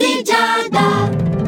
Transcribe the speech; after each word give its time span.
di 0.00 0.22
Giada. 0.24 1.39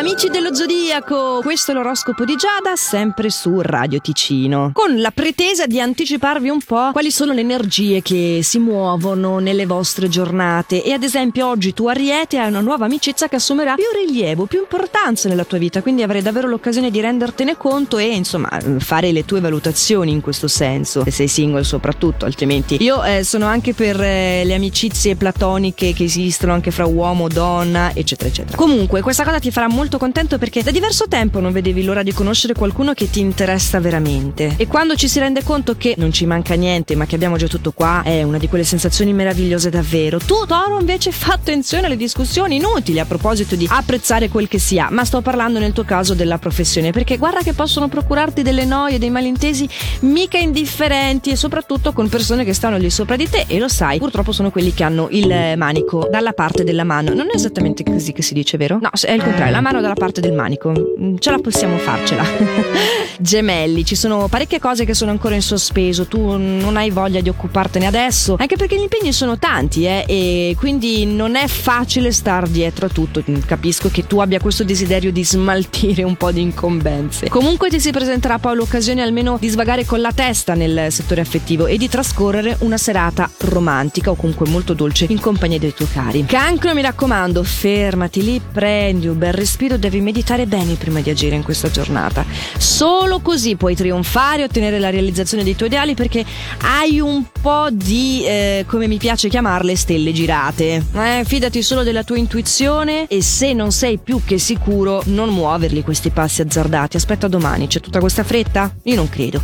Amici 0.00 0.28
dello 0.30 0.54
Zodiaco, 0.54 1.40
questo 1.42 1.72
è 1.72 1.74
l'oroscopo 1.74 2.24
di 2.24 2.34
Giada, 2.34 2.74
sempre 2.74 3.28
su 3.28 3.60
Radio 3.60 4.00
Ticino, 4.00 4.70
con 4.72 4.98
la 4.98 5.10
pretesa 5.10 5.66
di 5.66 5.78
anticiparvi 5.78 6.48
un 6.48 6.62
po' 6.62 6.90
quali 6.92 7.10
sono 7.10 7.34
le 7.34 7.42
energie 7.42 8.00
che 8.00 8.40
si 8.42 8.58
muovono 8.58 9.40
nelle 9.40 9.66
vostre 9.66 10.08
giornate. 10.08 10.82
E 10.82 10.94
ad 10.94 11.02
esempio 11.02 11.46
oggi 11.46 11.74
tu 11.74 11.86
Ariete 11.86 12.38
hai 12.38 12.48
una 12.48 12.62
nuova 12.62 12.86
amicizia 12.86 13.28
che 13.28 13.36
assumerà 13.36 13.74
più 13.74 13.84
rilievo, 13.94 14.46
più 14.46 14.60
importanza 14.60 15.28
nella 15.28 15.44
tua 15.44 15.58
vita, 15.58 15.82
quindi 15.82 16.02
avrai 16.02 16.22
davvero 16.22 16.48
l'occasione 16.48 16.90
di 16.90 16.98
rendertene 16.98 17.58
conto 17.58 17.98
e 17.98 18.06
insomma 18.06 18.48
fare 18.78 19.12
le 19.12 19.26
tue 19.26 19.40
valutazioni 19.40 20.12
in 20.12 20.22
questo 20.22 20.48
senso, 20.48 21.04
se 21.04 21.10
sei 21.10 21.28
single 21.28 21.62
soprattutto, 21.62 22.24
altrimenti. 22.24 22.82
Io 22.82 23.04
eh, 23.04 23.22
sono 23.22 23.44
anche 23.44 23.74
per 23.74 24.00
eh, 24.00 24.44
le 24.46 24.54
amicizie 24.54 25.14
platoniche 25.14 25.92
che 25.92 26.04
esistono 26.04 26.54
anche 26.54 26.70
fra 26.70 26.86
uomo, 26.86 27.28
donna, 27.28 27.92
eccetera 27.94 28.30
eccetera. 28.30 28.56
Comunque 28.56 29.02
questa 29.02 29.24
cosa 29.24 29.38
ti 29.38 29.50
farà 29.50 29.68
molto 29.68 29.88
molto 29.90 29.98
contento 29.98 30.38
perché 30.38 30.62
da 30.62 30.70
diverso 30.70 31.08
tempo 31.08 31.40
non 31.40 31.50
vedevi 31.50 31.82
l'ora 31.82 32.04
di 32.04 32.12
conoscere 32.12 32.54
qualcuno 32.54 32.92
che 32.92 33.10
ti 33.10 33.18
interessa 33.18 33.80
veramente. 33.80 34.54
E 34.56 34.68
quando 34.68 34.94
ci 34.94 35.08
si 35.08 35.18
rende 35.18 35.42
conto 35.42 35.74
che 35.76 35.94
non 35.96 36.12
ci 36.12 36.26
manca 36.26 36.54
niente, 36.54 36.94
ma 36.94 37.06
che 37.06 37.16
abbiamo 37.16 37.36
già 37.36 37.48
tutto 37.48 37.72
qua, 37.72 38.02
è 38.04 38.22
una 38.22 38.38
di 38.38 38.48
quelle 38.48 38.62
sensazioni 38.62 39.12
meravigliose 39.12 39.68
davvero. 39.68 40.18
Tu, 40.18 40.46
Toro, 40.46 40.78
invece 40.78 41.10
fa 41.10 41.32
attenzione 41.32 41.86
alle 41.86 41.96
discussioni 41.96 42.56
inutili 42.56 43.00
a 43.00 43.04
proposito 43.04 43.56
di 43.56 43.66
apprezzare 43.68 44.28
quel 44.28 44.46
che 44.46 44.60
si 44.60 44.78
ha, 44.78 44.88
ma 44.90 45.04
sto 45.04 45.22
parlando 45.22 45.58
nel 45.58 45.72
tuo 45.72 45.82
caso 45.82 46.14
della 46.14 46.38
professione, 46.38 46.92
perché 46.92 47.16
guarda 47.16 47.40
che 47.40 47.52
possono 47.52 47.88
procurarti 47.88 48.42
delle 48.42 48.64
noie, 48.64 49.00
dei 49.00 49.10
malintesi 49.10 49.68
mica 50.00 50.38
indifferenti 50.38 51.30
e 51.30 51.36
soprattutto 51.36 51.92
con 51.92 52.08
persone 52.08 52.44
che 52.44 52.52
stanno 52.52 52.76
lì 52.76 52.90
sopra 52.90 53.16
di 53.16 53.28
te 53.28 53.46
e 53.48 53.58
lo 53.58 53.68
sai, 53.68 53.98
purtroppo 53.98 54.30
sono 54.30 54.52
quelli 54.52 54.72
che 54.72 54.84
hanno 54.84 55.08
il 55.10 55.54
manico 55.56 56.06
dalla 56.08 56.32
parte 56.32 56.62
della 56.62 56.84
mano. 56.84 57.12
Non 57.12 57.26
è 57.28 57.34
esattamente 57.34 57.82
così 57.82 58.12
che 58.12 58.22
si 58.22 58.34
dice, 58.34 58.56
vero? 58.56 58.78
No, 58.80 58.90
è 59.02 59.12
il 59.12 59.22
contrario, 59.22 59.52
la 59.52 59.60
mano 59.60 59.79
dalla 59.80 59.94
parte 59.94 60.20
del 60.20 60.32
manico. 60.32 60.70
Mm, 60.70 61.16
ce 61.18 61.30
la 61.30 61.38
possiamo 61.38 61.76
farcela. 61.78 62.24
Gemelli, 63.20 63.84
ci 63.84 63.94
sono 63.94 64.28
parecchie 64.28 64.58
cose 64.58 64.84
che 64.84 64.94
sono 64.94 65.10
ancora 65.10 65.34
in 65.34 65.42
sospeso. 65.42 66.06
Tu 66.06 66.36
non 66.36 66.76
hai 66.76 66.90
voglia 66.90 67.20
di 67.20 67.28
occupartene 67.28 67.86
adesso, 67.86 68.36
anche 68.38 68.56
perché 68.56 68.76
gli 68.76 68.82
impegni 68.82 69.12
sono 69.12 69.38
tanti, 69.38 69.84
eh, 69.84 70.04
e 70.06 70.56
quindi 70.58 71.04
non 71.04 71.36
è 71.36 71.46
facile 71.46 72.12
star 72.12 72.48
dietro 72.48 72.86
a 72.86 72.88
tutto. 72.88 73.22
Capisco 73.44 73.90
che 73.90 74.06
tu 74.06 74.18
abbia 74.18 74.40
questo 74.40 74.64
desiderio 74.64 75.12
di 75.12 75.24
smaltire 75.24 76.02
un 76.02 76.16
po' 76.16 76.32
di 76.32 76.40
incombenze. 76.40 77.28
Comunque 77.28 77.68
ti 77.68 77.80
si 77.80 77.90
presenterà 77.90 78.38
poi 78.38 78.56
l'occasione 78.56 79.02
almeno 79.02 79.36
di 79.38 79.48
svagare 79.48 79.84
con 79.84 80.00
la 80.00 80.12
testa 80.12 80.54
nel 80.54 80.90
settore 80.90 81.20
affettivo 81.20 81.66
e 81.66 81.76
di 81.76 81.88
trascorrere 81.88 82.56
una 82.60 82.78
serata 82.78 83.30
romantica 83.38 84.10
o 84.10 84.14
comunque 84.14 84.48
molto 84.48 84.72
dolce 84.72 85.06
in 85.08 85.20
compagnia 85.20 85.58
dei 85.58 85.74
tuoi 85.74 85.88
cari. 85.90 86.24
Cancro, 86.24 86.74
mi 86.74 86.82
raccomando, 86.82 87.42
fermati 87.42 88.22
lì, 88.22 88.40
prendi 88.40 89.08
un 89.08 89.18
bel 89.18 89.32
respiro 89.32 89.69
respiro 89.70 89.76
devi 89.76 90.00
meditare 90.00 90.46
bene 90.46 90.74
prima 90.74 91.00
di 91.00 91.10
agire 91.10 91.36
in 91.36 91.42
questa 91.42 91.70
giornata. 91.70 92.24
Solo 92.56 93.20
così 93.20 93.56
puoi 93.56 93.74
trionfare 93.76 94.42
e 94.42 94.44
ottenere 94.44 94.78
la 94.78 94.90
realizzazione 94.90 95.44
dei 95.44 95.54
tuoi 95.54 95.68
ideali 95.68 95.94
perché 95.94 96.24
hai 96.62 96.98
un 97.00 97.24
po' 97.40 97.68
di, 97.70 98.24
eh, 98.24 98.64
come 98.66 98.86
mi 98.86 98.96
piace 98.96 99.28
chiamarle, 99.28 99.76
stelle 99.76 100.12
girate. 100.12 100.84
Eh, 100.94 101.22
fidati 101.24 101.62
solo 101.62 101.82
della 101.82 102.02
tua 102.02 102.16
intuizione 102.16 103.06
e 103.06 103.22
se 103.22 103.52
non 103.52 103.70
sei 103.72 103.98
più 103.98 104.22
che 104.24 104.38
sicuro 104.38 105.02
non 105.06 105.28
muoverli 105.30 105.82
questi 105.82 106.10
passi 106.10 106.42
azzardati. 106.42 106.96
Aspetta 106.96 107.28
domani, 107.28 107.66
c'è 107.66 107.80
tutta 107.80 108.00
questa 108.00 108.24
fretta? 108.24 108.74
Io 108.84 108.96
non 108.96 109.08
credo. 109.08 109.42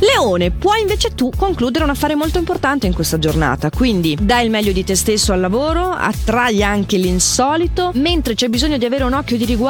Leone, 0.00 0.50
puoi 0.50 0.80
invece 0.80 1.10
tu 1.14 1.30
concludere 1.36 1.84
un 1.84 1.90
affare 1.90 2.16
molto 2.16 2.38
importante 2.38 2.86
in 2.86 2.92
questa 2.92 3.18
giornata, 3.18 3.70
quindi 3.70 4.18
dai 4.20 4.44
il 4.44 4.50
meglio 4.50 4.72
di 4.72 4.82
te 4.82 4.96
stesso 4.96 5.32
al 5.32 5.40
lavoro, 5.40 5.90
attrai 5.90 6.62
anche 6.62 6.96
l'insolito, 6.96 7.92
mentre 7.94 8.34
c'è 8.34 8.48
bisogno 8.48 8.78
di 8.78 8.84
avere 8.84 9.04
un 9.04 9.12
occhio 9.12 9.36
di 9.36 9.44
riguardo 9.44 9.61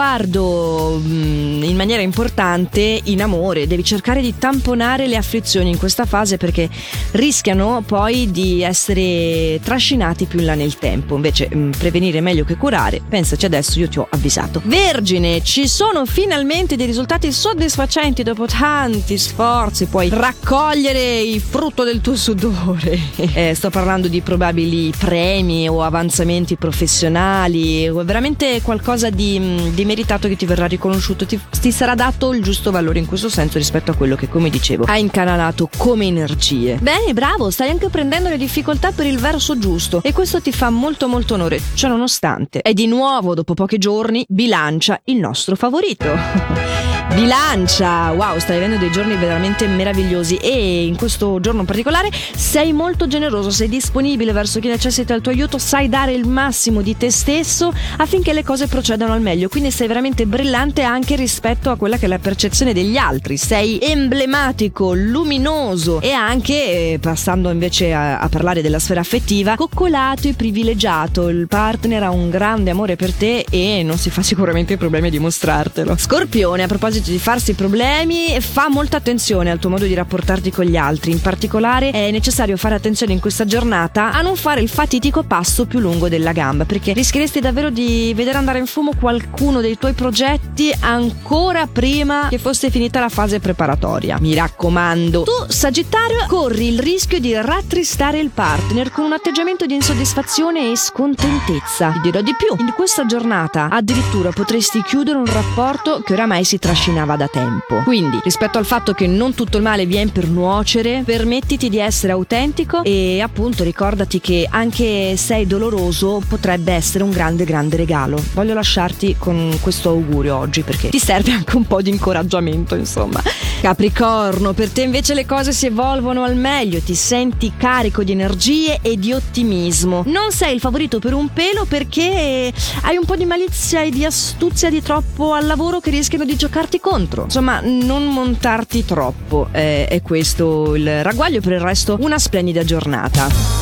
mm, 0.99 1.63
in 1.63 1.77
maniera 1.77 2.03
importante 2.03 3.01
in 3.05 3.23
amore, 3.23 3.67
devi 3.67 3.85
cercare 3.85 4.21
di 4.21 4.37
tamponare 4.39 5.07
le 5.07 5.17
afflizioni 5.17 5.71
in 5.71 5.79
questa 5.79 6.05
fase 6.05 6.37
perché 6.37 6.69
rischiano 7.13 7.83
poi 7.87 8.31
di 8.31 8.63
essere 8.63 9.61
trascinati 9.63 10.27
più 10.27 10.41
in 10.41 10.47
là 10.47 10.55
nel 10.55 10.79
tempo. 10.79 11.15
Invece 11.15 11.49
mm, 11.55 11.71
prevenire 11.73 12.19
è 12.19 12.21
meglio 12.21 12.45
che 12.45 12.57
curare, 12.57 13.01
pensaci 13.07 13.47
adesso, 13.47 13.79
io 13.79 13.89
ti 13.89 13.99
ho 13.99 14.07
avvisato. 14.11 14.61
Vergine, 14.65 15.43
ci 15.43 15.69
sono 15.69 16.07
finalmente 16.07 16.77
dei 16.77 16.87
risultati 16.87 17.33
soddisfacenti 17.33 18.23
dopo 18.23 18.47
tanti 18.47 19.19
sforzi, 19.19 19.87
puoi 19.87 20.09
raccogliere 20.09 21.21
il 21.21 21.41
frutto 21.41 21.85
del 21.85 22.01
tuo 22.01 22.17
sudore. 22.17 22.99
eh, 23.35 23.55
sto 23.55 23.71
parlando 23.71 24.09
di 24.09 24.21
probabili 24.21 24.93
premi 24.97 25.69
o 25.69 25.83
avanzamenti 25.83 26.57
professionali, 26.57 27.89
veramente 27.89 28.61
qualcosa 28.63 29.11
di 29.11 29.39
mm, 29.39 29.69
di 29.83 29.85
meritato 29.85 30.29
che 30.29 30.37
ti 30.37 30.47
verrà 30.47 30.67
riconosciuto, 30.67 31.27
ti, 31.27 31.39
ti, 31.61 31.73
sarà 31.73 31.95
dato 31.95 32.33
il 32.33 32.43
giusto 32.43 32.71
valore 32.71 33.01
in 33.01 33.07
questo 33.07 33.29
senso 33.29 33.59
rispetto 33.59 33.91
a 33.91 33.95
quello 33.95 34.15
che, 34.15 34.29
come 34.29 34.49
dicevo, 34.49 34.85
hai 34.85 35.01
incanalato 35.01 35.69
come 35.77 36.07
energie. 36.07 36.79
Bene, 36.81 37.13
bravo, 37.13 37.51
stai 37.51 37.71
anche 37.71 37.89
prendendo 37.89 38.29
le 38.29 38.37
difficoltà 38.37 38.93
per 38.93 39.07
il 39.07 39.19
verso 39.19 39.59
giusto 39.59 40.01
e 40.03 40.13
questo 40.13 40.41
ti 40.41 40.53
fa 40.53 40.71
molto 40.71 41.09
molto 41.09 41.35
onore, 41.35 41.61
ciò 41.75 41.89
nonostante. 41.89 42.63
E 42.63 42.73
di 42.73 42.87
nuovo, 42.87 43.35
dopo 43.35 43.55
pochi 43.55 43.79
giorni, 43.79 44.25
bilancia 44.29 45.01
il 45.05 45.17
nostro 45.17 45.57
favorito. 45.57 46.82
Bilancia, 47.15 48.11
wow, 48.13 48.39
stai 48.39 48.57
avendo 48.57 48.79
dei 48.79 48.91
giorni 48.91 49.15
veramente 49.17 49.67
meravigliosi. 49.67 50.37
E 50.37 50.87
in 50.87 50.97
questo 50.97 51.41
giorno 51.41 51.61
in 51.61 51.67
particolare 51.67 52.09
sei 52.35 52.73
molto 52.73 53.07
generoso, 53.07 53.51
sei 53.51 53.69
disponibile 53.69 54.33
verso 54.33 54.61
chi 54.61 54.69
necessita 54.69 55.13
il 55.13 55.21
tuo 55.21 55.31
aiuto, 55.31 55.59
sai 55.59 55.91
dare 55.91 56.13
il 56.13 56.27
massimo 56.27 56.81
di 56.81 56.97
te 56.97 57.11
stesso 57.11 57.71
affinché 57.99 58.33
le 58.33 58.43
cose 58.43 58.67
procedano 58.67 59.13
al 59.13 59.21
meglio, 59.21 59.51
quindi 59.51 59.71
sei 59.71 59.89
veramente 59.89 60.25
brillante 60.25 60.83
anche 60.83 61.15
rispetto 61.15 61.69
a 61.69 61.77
quella 61.77 61.99
che 61.99 62.07
è 62.07 62.09
la 62.09 62.19
percezione 62.19 62.73
degli 62.73 62.97
altri, 62.97 63.37
sei 63.37 63.79
emblematico, 63.81 64.95
luminoso. 64.95 66.01
E 66.01 66.13
anche, 66.13 66.93
eh, 66.93 66.99
passando 66.99 67.51
invece 67.51 67.93
a, 67.93 68.21
a 68.21 68.29
parlare 68.31 68.63
della 68.63 68.79
sfera 68.79 69.01
affettiva, 69.01 69.57
coccolato 69.57 70.29
e 70.29 70.33
privilegiato, 70.33 71.29
il 71.29 71.47
partner 71.47 72.05
ha 72.05 72.11
un 72.11 72.31
grande 72.31 72.71
amore 72.71 72.97
per 72.97 73.13
te 73.13 73.45
e 73.51 73.83
non 73.83 73.99
si 73.99 74.09
fa 74.09 74.23
sicuramente 74.23 74.79
problemi 74.79 75.09
a 75.09 75.11
dimostrartelo. 75.11 75.95
Scorpione, 75.99 76.63
a 76.63 76.67
proposito 76.67 77.01
di 77.11 77.19
farsi 77.19 77.55
problemi, 77.55 78.41
fa 78.41 78.69
molta 78.69 78.99
attenzione 78.99 79.51
al 79.51 79.59
tuo 79.59 79.71
modo 79.71 79.87
di 79.87 79.95
rapportarti 79.95 80.51
con 80.51 80.65
gli 80.65 80.77
altri. 80.77 81.11
In 81.11 81.21
particolare 81.21 81.91
è 81.91 82.11
necessario 82.11 82.57
fare 82.57 82.75
attenzione 82.75 83.13
in 83.13 83.21
questa 83.21 83.45
giornata 83.45 84.13
a 84.13 84.23
non 84.23 84.37
fare 84.37 84.61
il 84.61 84.69
fatitico 84.69 85.23
passo 85.23 85.67
più 85.67 85.81
lungo 85.81 86.09
della 86.09 86.33
gamba, 86.33 86.65
perché 86.65 86.93
rischieresti 86.93 87.41
davvero 87.41 87.71
di 87.71 88.13
vedere 88.15 88.39
andare 88.39 88.59
in 88.59 88.67
fumo 88.67 88.93
qualcuno 88.99 89.61
dei 89.61 89.77
tuoi 89.79 89.95
progetti 89.95 90.73
ancora 90.81 91.67
prima 91.67 92.29
che 92.29 92.39
fosse 92.39 92.71
finita 92.71 93.01
la 93.01 93.09
fase 93.09 93.41
preparatoria. 93.41 94.19
Mi 94.21 94.35
raccomando. 94.35 95.23
Tu, 95.23 95.53
Sagittario, 95.53 96.25
corri 96.29 96.69
il 96.69 96.79
rischio 96.79 97.19
di 97.19 97.35
rattristare 97.35 98.21
il 98.21 98.31
partner 98.31 98.91
con 98.91 99.05
un 99.05 99.13
atteggiamento 99.13 99.67
di 99.67 99.75
insoddisfazione 99.75 100.71
e 100.71 100.77
scontentezza. 100.77 101.91
Ti 101.93 102.01
dirò 102.01 102.21
di 102.21 102.35
più. 102.37 102.55
In 102.65 102.73
questa 102.75 103.07
giornata 103.07 103.69
addirittura 103.71 104.31
potresti 104.31 104.83
chiudere 104.83 105.19
un 105.19 105.27
rapporto 105.27 106.01
che 106.05 106.13
oramai 106.13 106.45
si 106.45 106.59
trascina 106.59 106.92
trascinava 106.93 107.17
da 107.17 107.29
tempo. 107.29 107.83
Quindi, 107.85 108.21
rispetto 108.23 108.59
al 108.59 108.67
fatto 108.67 108.93
che 108.93 109.07
non 109.07 109.35
tutto 109.35 109.57
il 109.57 109.63
male 109.63 109.87
viene 109.87 110.11
per 110.11 110.29
nuocere, 110.29 111.03
permettiti 111.05 111.69
di 111.69 111.79
essere 111.79 112.13
autentico 112.13 112.83
e 112.83 113.21
appunto 113.21 113.65
ricordati 113.65 114.21
che 114.21 114.47
anche 114.49 115.17
se 115.17 115.37
è 115.37 115.47
doloroso 115.47 116.21
potrebbe 116.27 116.73
essere 116.73 117.05
un 117.05 117.11
grande 117.11 117.45
grande 117.45 117.77
regalo. 117.77 118.23
Voglio 118.35 118.55
lasciarti 118.55 119.17
con 119.19 119.59
questo 119.61 119.89
augurio 119.91 120.37
oggi 120.37 120.63
perché 120.63 120.91
ti 120.91 120.99
serve 120.99 121.33
anche 121.33 121.57
un 121.57 121.65
po' 121.65 121.81
di 121.81 121.91
incoraggiamento, 121.91 122.75
insomma. 122.75 123.23
Capricorno, 123.63 124.55
per 124.55 124.71
te 124.71 124.83
invece 124.83 125.15
le 125.15 125.25
cose 125.25 125.53
si 125.53 125.67
evolvono 125.67 126.25
al 126.25 126.35
meglio, 126.35 126.81
ti 126.81 126.97
senti 126.97 127.53
carico 127.57 128.03
di 128.03 128.11
energie 128.11 128.81
e 128.83 128.97
di 128.97 129.13
ottimismo. 129.13 130.03
Non 130.07 130.33
sei 130.33 130.55
il 130.55 130.59
favorito 130.59 130.99
per 130.99 131.15
un 131.15 131.33
pelo 131.33 131.65
perché 131.65 132.53
hai 132.83 132.97
un 132.97 133.05
po' 133.05 133.15
di 133.15 133.25
malizia 133.25 133.83
e 133.83 133.91
di 133.91 134.05
astuzia 134.05 134.69
di 134.69 134.83
troppo 134.83 135.33
al 135.33 135.47
lavoro 135.47 135.79
che 135.79 135.91
rischiano 135.91 136.25
di 136.25 136.35
giocarti 136.35 136.81
contro. 136.81 137.23
Insomma, 137.23 137.61
non 137.63 138.05
montarti 138.07 138.85
troppo. 138.85 139.47
Eh, 139.53 139.87
è 139.87 140.03
questo 140.03 140.75
il 140.75 141.05
ragguaglio, 141.05 141.41
per 141.41 141.53
il 141.53 141.61
resto 141.61 141.99
una 142.01 142.19
splendida 142.19 142.65
giornata. 142.65 143.62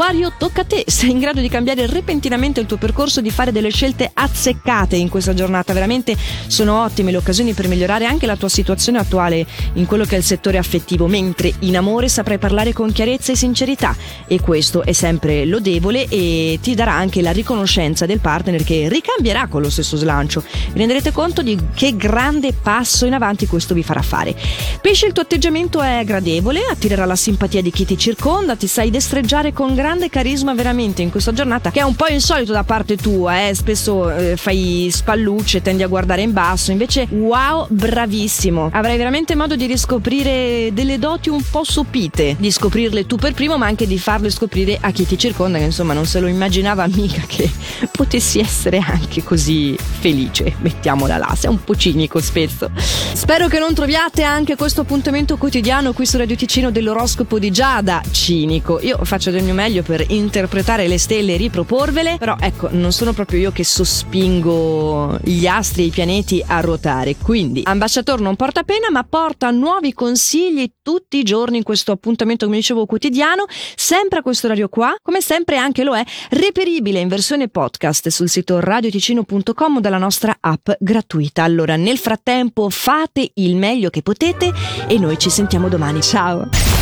Acquario, 0.00 0.32
tocca 0.38 0.62
a 0.62 0.64
te. 0.64 0.84
Sei 0.88 1.10
in 1.10 1.18
grado 1.18 1.42
di 1.42 1.50
cambiare 1.50 1.84
repentinamente 1.84 2.58
il 2.58 2.64
tuo 2.64 2.78
percorso, 2.78 3.20
di 3.20 3.30
fare 3.30 3.52
delle 3.52 3.68
scelte 3.68 4.10
azzeccate 4.10 4.96
in 4.96 5.10
questa 5.10 5.34
giornata. 5.34 5.74
Veramente 5.74 6.16
sono 6.46 6.82
ottime 6.84 7.10
le 7.10 7.18
occasioni 7.18 7.52
per 7.52 7.68
migliorare 7.68 8.06
anche 8.06 8.24
la 8.24 8.36
tua 8.36 8.48
situazione 8.48 8.96
attuale 8.96 9.44
in 9.74 9.84
quello 9.84 10.06
che 10.06 10.14
è 10.14 10.18
il 10.18 10.24
settore 10.24 10.56
affettivo, 10.56 11.06
mentre 11.06 11.52
in 11.60 11.76
amore 11.76 12.08
saprai 12.08 12.38
parlare 12.38 12.72
con 12.72 12.90
chiarezza 12.92 13.32
e 13.32 13.36
sincerità 13.36 13.94
e 14.26 14.40
questo 14.40 14.82
è 14.84 14.92
sempre 14.92 15.44
lodevole 15.44 16.06
e 16.08 16.58
ti 16.62 16.74
darà 16.74 16.94
anche 16.94 17.20
la 17.20 17.32
riconoscenza 17.32 18.06
del 18.06 18.20
partner 18.20 18.64
che 18.64 18.88
ricambierà 18.88 19.48
con 19.48 19.60
lo 19.60 19.68
stesso 19.68 19.98
slancio. 19.98 20.42
Vi 20.72 20.78
renderete 20.78 21.12
conto 21.12 21.42
di 21.42 21.58
che 21.74 21.94
grande 21.94 22.54
passo 22.54 23.04
in 23.04 23.12
avanti 23.12 23.46
questo 23.46 23.74
vi 23.74 23.82
farà 23.82 24.00
fare. 24.00 24.34
Pesce, 24.80 25.04
il 25.04 25.12
tuo 25.12 25.24
atteggiamento 25.24 25.82
è 25.82 26.02
gradevole, 26.06 26.62
attirerà 26.70 27.04
la 27.04 27.16
simpatia 27.16 27.60
di 27.60 27.70
chi 27.70 27.84
ti 27.84 27.98
circonda, 27.98 28.56
ti 28.56 28.66
sai 28.66 28.88
destreggiare 28.88 29.52
con 29.52 29.74
grande 29.74 29.88
grande 29.90 30.08
carisma 30.08 30.54
veramente 30.54 31.02
in 31.02 31.10
questa 31.10 31.32
giornata 31.32 31.72
che 31.72 31.80
è 31.80 31.82
un 31.82 31.96
po' 31.96 32.06
insolito 32.06 32.52
da 32.52 32.62
parte 32.62 32.96
tua, 32.96 33.48
eh? 33.48 33.54
spesso 33.56 34.08
eh, 34.08 34.36
fai 34.36 34.88
spallucce, 34.88 35.62
tendi 35.62 35.82
a 35.82 35.88
guardare 35.88 36.22
in 36.22 36.32
basso, 36.32 36.70
invece 36.70 37.08
wow, 37.10 37.66
bravissimo. 37.68 38.70
Avrai 38.72 38.96
veramente 38.96 39.34
modo 39.34 39.56
di 39.56 39.66
riscoprire 39.66 40.70
delle 40.72 41.00
doti 41.00 41.28
un 41.28 41.42
po' 41.42 41.64
sopite, 41.64 42.36
di 42.38 42.52
scoprirle 42.52 43.04
tu 43.06 43.16
per 43.16 43.34
primo, 43.34 43.58
ma 43.58 43.66
anche 43.66 43.88
di 43.88 43.98
farle 43.98 44.30
scoprire 44.30 44.78
a 44.80 44.92
chi 44.92 45.04
ti 45.04 45.18
circonda, 45.18 45.58
che 45.58 45.64
insomma 45.64 45.92
non 45.92 46.06
se 46.06 46.20
lo 46.20 46.28
immaginava 46.28 46.86
mica 46.86 47.22
che 47.26 47.50
potessi 47.90 48.38
essere 48.38 48.78
anche 48.78 49.24
così 49.24 49.76
felice, 49.76 50.54
mettiamola 50.60 51.16
là, 51.16 51.34
sei 51.36 51.50
un 51.50 51.64
po' 51.64 51.74
cinico 51.74 52.20
spesso. 52.20 52.70
Spero 52.76 53.48
che 53.48 53.58
non 53.58 53.74
troviate 53.74 54.22
anche 54.22 54.54
questo 54.54 54.82
appuntamento 54.82 55.36
quotidiano 55.36 55.92
qui 55.92 56.06
su 56.06 56.16
Radio 56.16 56.36
Ticino 56.36 56.70
dell'oroscopo 56.70 57.40
di 57.40 57.50
Giada 57.50 58.00
cinico. 58.12 58.78
Io 58.82 58.96
faccio 59.02 59.32
del 59.32 59.42
mio 59.42 59.54
meglio 59.54 59.79
per 59.82 60.04
interpretare 60.08 60.86
le 60.88 60.98
stelle 60.98 61.34
e 61.34 61.36
riproporvele, 61.36 62.16
però 62.18 62.36
ecco, 62.38 62.68
non 62.70 62.92
sono 62.92 63.12
proprio 63.12 63.40
io 63.40 63.52
che 63.52 63.64
sospingo 63.64 65.18
gli 65.22 65.46
astri 65.46 65.82
e 65.82 65.86
i 65.86 65.90
pianeti 65.90 66.42
a 66.46 66.60
ruotare. 66.60 67.16
Quindi, 67.16 67.62
ambasciatore 67.64 68.22
non 68.22 68.36
porta 68.36 68.62
pena, 68.62 68.90
ma 68.90 69.04
porta 69.04 69.50
nuovi 69.50 69.92
consigli 69.92 70.70
tutti 70.82 71.18
i 71.18 71.22
giorni 71.22 71.58
in 71.58 71.62
questo 71.62 71.92
appuntamento, 71.92 72.44
come 72.44 72.58
dicevo, 72.58 72.86
quotidiano, 72.86 73.44
sempre 73.74 74.20
a 74.20 74.22
questo 74.22 74.46
orario 74.46 74.68
qua, 74.68 74.94
come 75.02 75.20
sempre 75.20 75.56
anche 75.56 75.84
lo 75.84 75.96
è, 75.96 76.04
reperibile 76.30 77.00
in 77.00 77.08
versione 77.08 77.48
podcast 77.48 78.08
sul 78.08 78.28
sito 78.28 78.60
radioticino.com 78.60 79.80
dalla 79.80 79.98
nostra 79.98 80.36
app 80.40 80.70
gratuita. 80.78 81.42
Allora, 81.42 81.76
nel 81.76 81.98
frattempo 81.98 82.70
fate 82.70 83.30
il 83.34 83.56
meglio 83.56 83.90
che 83.90 84.02
potete 84.02 84.52
e 84.86 84.98
noi 84.98 85.18
ci 85.18 85.30
sentiamo 85.30 85.68
domani. 85.68 86.02
Ciao! 86.02 86.78